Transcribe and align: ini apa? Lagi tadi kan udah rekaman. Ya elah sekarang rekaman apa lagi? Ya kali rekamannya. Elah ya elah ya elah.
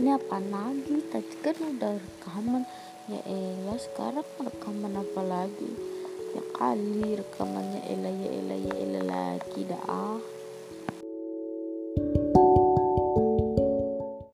ini 0.00 0.16
apa? 0.16 0.40
Lagi 0.40 0.96
tadi 1.12 1.34
kan 1.44 1.56
udah 1.60 1.92
rekaman. 2.00 2.64
Ya 3.12 3.20
elah 3.28 3.76
sekarang 3.76 4.24
rekaman 4.40 4.96
apa 4.96 5.20
lagi? 5.20 5.70
Ya 6.32 6.42
kali 6.56 7.20
rekamannya. 7.20 7.84
Elah 7.84 8.08
ya 8.08 8.28
elah 8.32 8.58
ya 8.64 8.74
elah. 8.80 8.99